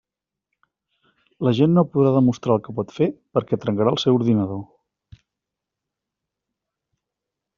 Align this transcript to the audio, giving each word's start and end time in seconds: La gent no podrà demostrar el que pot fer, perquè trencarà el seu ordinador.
La 1.47 1.51
gent 1.57 1.73
no 1.77 1.83
podrà 1.97 2.13
demostrar 2.15 2.55
el 2.59 2.63
que 2.67 2.73
pot 2.79 2.95
fer, 2.95 3.09
perquè 3.37 3.59
trencarà 3.65 3.93
el 3.95 4.01
seu 4.03 4.19
ordinador. 4.21 4.65